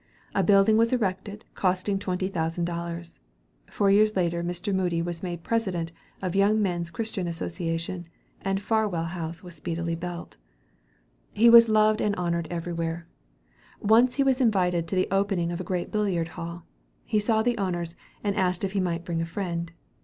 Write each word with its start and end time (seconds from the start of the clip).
A 0.33 0.41
building 0.41 0.77
was 0.77 0.91
erected, 0.91 1.45
costing 1.53 1.99
twenty 1.99 2.27
thousand 2.27 2.65
dollars. 2.65 3.19
Four 3.67 3.91
years 3.91 4.15
later, 4.15 4.43
Mr. 4.43 4.73
Moody 4.73 4.99
was 4.99 5.21
made 5.21 5.43
President 5.43 5.91
of 6.23 6.31
the 6.31 6.39
Young 6.39 6.59
Men's 6.59 6.89
Christian 6.89 7.27
Association, 7.27 8.07
and 8.41 8.63
Farwell 8.63 9.03
Hall 9.03 9.31
was 9.43 9.53
speedily 9.53 9.93
built. 9.95 10.37
He 11.33 11.51
was 11.51 11.69
loved 11.69 12.01
and 12.01 12.15
honored 12.15 12.47
everywhere. 12.49 13.05
Once 13.79 14.15
he 14.15 14.23
was 14.23 14.41
invited 14.41 14.87
to 14.87 14.95
the 14.95 15.07
opening 15.11 15.51
of 15.51 15.61
a 15.61 15.63
great 15.63 15.91
billiard 15.91 16.29
hall. 16.29 16.65
He 17.05 17.19
saw 17.19 17.43
the 17.43 17.59
owners, 17.59 17.93
and 18.23 18.35
asked 18.35 18.63
if 18.63 18.71
he 18.71 18.79
might 18.79 19.05
bring 19.05 19.21
a 19.21 19.25
friend. 19.27 19.71